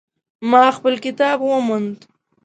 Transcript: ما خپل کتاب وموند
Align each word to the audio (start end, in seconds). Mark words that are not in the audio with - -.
ما 0.51 0.63
خپل 0.77 0.93
کتاب 1.05 1.37
وموند 1.41 1.97